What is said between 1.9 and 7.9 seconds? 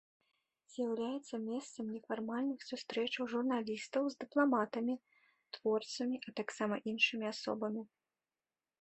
нефармальных сустрэчаў журналістаў з дыпламатамі, творцамі, а таксама іншымі асобамі.